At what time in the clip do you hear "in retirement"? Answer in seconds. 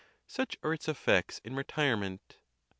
1.43-2.39